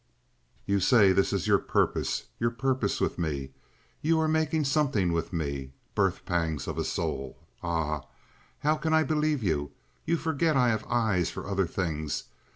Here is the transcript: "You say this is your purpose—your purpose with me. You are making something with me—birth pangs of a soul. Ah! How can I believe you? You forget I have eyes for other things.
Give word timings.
"You 0.65 0.79
say 0.79 1.13
this 1.13 1.31
is 1.31 1.45
your 1.45 1.59
purpose—your 1.59 2.49
purpose 2.49 2.99
with 2.99 3.19
me. 3.19 3.51
You 4.01 4.19
are 4.19 4.27
making 4.27 4.63
something 4.65 5.13
with 5.13 5.31
me—birth 5.31 6.25
pangs 6.25 6.67
of 6.67 6.79
a 6.79 6.83
soul. 6.83 7.37
Ah! 7.61 8.05
How 8.61 8.77
can 8.77 8.95
I 8.95 9.03
believe 9.03 9.43
you? 9.43 9.73
You 10.07 10.17
forget 10.17 10.57
I 10.57 10.69
have 10.69 10.87
eyes 10.89 11.29
for 11.29 11.45
other 11.47 11.67
things. 11.67 12.23